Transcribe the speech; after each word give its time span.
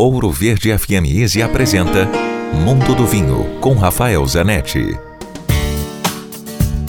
Ouro 0.00 0.30
Verde 0.30 0.70
FM 0.78 1.10
Easy 1.12 1.42
apresenta 1.42 2.08
Mundo 2.54 2.94
do 2.94 3.04
Vinho 3.04 3.58
com 3.60 3.74
Rafael 3.74 4.24
Zanetti. 4.24 4.96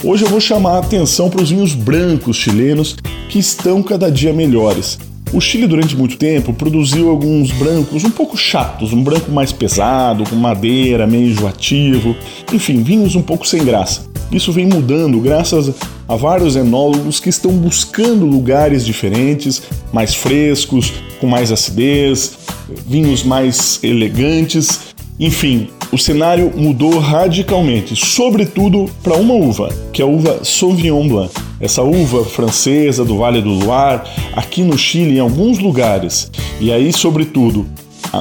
Hoje 0.04 0.26
eu 0.26 0.30
vou 0.30 0.40
chamar 0.40 0.76
a 0.76 0.78
atenção 0.78 1.28
para 1.28 1.42
os 1.42 1.50
vinhos 1.50 1.74
brancos 1.74 2.38
chilenos 2.38 2.96
que 3.28 3.40
estão 3.40 3.82
cada 3.82 4.12
dia 4.12 4.32
melhores. 4.32 5.00
O 5.34 5.42
Chile, 5.42 5.66
durante 5.66 5.96
muito 5.96 6.18
tempo, 6.18 6.54
produziu 6.54 7.10
alguns 7.10 7.50
brancos 7.50 8.04
um 8.04 8.12
pouco 8.12 8.38
chatos, 8.38 8.94
um 8.94 9.04
branco 9.04 9.32
mais 9.32 9.52
pesado, 9.52 10.24
com 10.30 10.36
madeira, 10.36 11.08
meio 11.08 11.32
enjoativo, 11.32 12.16
enfim, 12.54 12.84
vinhos 12.84 13.16
um 13.16 13.24
pouco 13.24 13.48
sem 13.48 13.66
graça. 13.66 14.04
Isso 14.32 14.52
vem 14.52 14.68
mudando 14.68 15.20
graças 15.20 15.74
a 16.08 16.16
vários 16.16 16.56
enólogos 16.56 17.20
que 17.20 17.30
estão 17.30 17.52
buscando 17.54 18.24
lugares 18.24 18.86
diferentes, 18.86 19.64
mais 19.92 20.14
frescos, 20.14 20.94
com 21.20 21.26
mais 21.26 21.52
acidez, 21.52 22.38
vinhos 22.86 23.24
mais 23.24 23.80
elegantes. 23.84 24.96
Enfim, 25.20 25.68
o 25.92 25.98
cenário 25.98 26.54
mudou 26.56 27.00
radicalmente, 27.00 27.96
sobretudo 27.96 28.90
para 29.04 29.16
uma 29.16 29.34
uva, 29.34 29.70
que 29.92 30.02
é 30.02 30.06
a 30.06 30.08
uva 30.08 30.44
Sauvignon 30.44 31.08
Blanc. 31.08 31.34
Essa 31.60 31.82
uva 31.84 32.24
francesa 32.24 33.04
do 33.04 33.18
Vale 33.18 33.42
do 33.42 33.50
Loire, 33.50 34.02
aqui 34.34 34.62
no 34.62 34.78
Chile, 34.78 35.18
em 35.18 35.20
alguns 35.20 35.60
lugares, 35.60 36.32
e 36.62 36.72
aí, 36.72 36.94
sobretudo, 36.94 37.66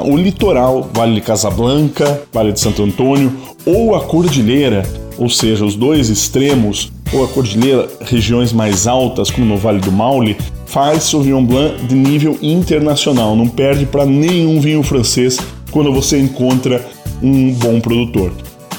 o 0.04 0.16
litoral, 0.16 0.90
Vale 0.92 1.14
de 1.14 1.20
Casablanca, 1.20 2.22
Vale 2.32 2.52
de 2.52 2.60
Santo 2.60 2.82
Antônio, 2.82 3.32
ou 3.64 3.94
a 3.94 4.00
Cordilheira, 4.00 4.82
ou 5.16 5.28
seja, 5.28 5.64
os 5.64 5.76
dois 5.76 6.08
extremos, 6.08 6.90
ou 7.12 7.24
a 7.24 7.28
Cordilheira, 7.28 7.88
regiões 8.00 8.52
mais 8.52 8.86
altas, 8.86 9.30
como 9.30 9.46
no 9.46 9.56
Vale 9.56 9.80
do 9.80 9.90
Maule, 9.92 10.36
faz 10.66 11.04
Sauvignon 11.04 11.44
Blanc 11.44 11.86
de 11.86 11.94
nível 11.94 12.38
internacional, 12.42 13.34
não 13.34 13.48
perde 13.48 13.86
para 13.86 14.04
nenhum 14.04 14.60
vinho 14.60 14.82
francês 14.82 15.38
quando 15.70 15.92
você 15.92 16.18
encontra 16.18 16.84
um 17.22 17.52
bom 17.52 17.80
produtor. 17.80 18.32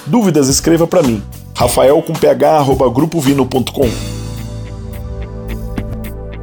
Dúvidas, 0.06 0.48
escreva 0.48 0.88
para 0.88 1.04
mim. 1.04 1.22
Rafael 1.56 2.02
com 2.02 2.14
ph, 2.14 2.76
grupovino.com 2.94 3.90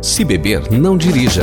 Se 0.02 0.24
beber, 0.24 0.70
não 0.70 0.96
dirija. 0.96 1.42